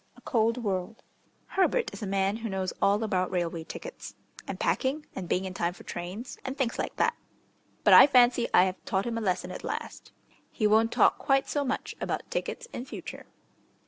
A 0.17 0.21
COLD 0.21 0.57
WORLD 0.63 1.03
Herbert 1.49 1.93
is 1.93 2.01
a 2.01 2.07
man 2.07 2.37
who 2.37 2.49
knows 2.49 2.73
all 2.81 3.03
about 3.03 3.29
railway 3.29 3.63
tickets, 3.63 4.15
and 4.47 4.59
packing, 4.59 5.05
and 5.15 5.29
being 5.29 5.45
in 5.45 5.53
time 5.53 5.73
for 5.73 5.83
trains, 5.83 6.39
and 6.43 6.57
things 6.57 6.79
like 6.79 6.95
that. 6.95 7.15
But 7.83 7.93
I 7.93 8.07
fancy 8.07 8.47
I 8.51 8.63
have 8.63 8.83
taught 8.83 9.05
him 9.05 9.19
a 9.19 9.21
lesson 9.21 9.51
at 9.51 9.63
last. 9.63 10.11
He 10.51 10.65
won't 10.65 10.91
talk 10.91 11.19
quite 11.19 11.47
so 11.47 11.63
much 11.63 11.93
about 12.01 12.31
tickets 12.31 12.67
in 12.73 12.83
future. 12.85 13.27